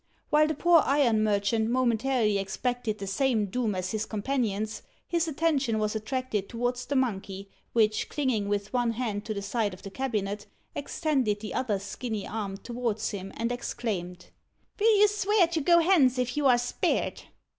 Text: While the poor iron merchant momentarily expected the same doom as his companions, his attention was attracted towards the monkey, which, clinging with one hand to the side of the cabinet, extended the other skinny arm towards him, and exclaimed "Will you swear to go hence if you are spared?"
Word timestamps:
While 0.31 0.47
the 0.47 0.55
poor 0.55 0.81
iron 0.83 1.23
merchant 1.23 1.69
momentarily 1.69 2.39
expected 2.39 2.97
the 2.97 3.05
same 3.05 3.45
doom 3.45 3.75
as 3.75 3.91
his 3.91 4.07
companions, 4.07 4.81
his 5.07 5.27
attention 5.27 5.77
was 5.77 5.95
attracted 5.95 6.49
towards 6.49 6.87
the 6.87 6.95
monkey, 6.95 7.49
which, 7.73 8.09
clinging 8.09 8.49
with 8.49 8.73
one 8.73 8.93
hand 8.93 9.25
to 9.25 9.35
the 9.35 9.43
side 9.43 9.75
of 9.75 9.83
the 9.83 9.91
cabinet, 9.91 10.47
extended 10.73 11.39
the 11.39 11.53
other 11.53 11.77
skinny 11.77 12.25
arm 12.27 12.57
towards 12.57 13.11
him, 13.11 13.31
and 13.37 13.51
exclaimed 13.51 14.31
"Will 14.79 14.97
you 14.97 15.07
swear 15.07 15.45
to 15.49 15.61
go 15.61 15.77
hence 15.81 16.17
if 16.17 16.35
you 16.35 16.47
are 16.47 16.57
spared?" 16.57 17.21